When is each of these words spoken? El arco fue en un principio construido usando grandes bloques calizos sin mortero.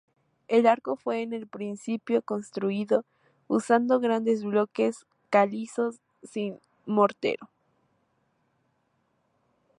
El 0.47 0.65
arco 0.65 0.95
fue 0.95 1.21
en 1.21 1.35
un 1.35 1.47
principio 1.47 2.23
construido 2.23 3.05
usando 3.47 3.99
grandes 3.99 4.43
bloques 4.43 5.05
calizos 5.29 5.99
sin 6.23 6.59
mortero. 6.87 7.51